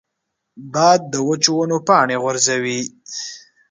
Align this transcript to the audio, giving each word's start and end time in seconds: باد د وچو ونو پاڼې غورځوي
باد 0.73 1.01
د 1.11 1.15
وچو 1.27 1.51
ونو 1.57 1.77
پاڼې 1.87 2.15
غورځوي 2.23 2.79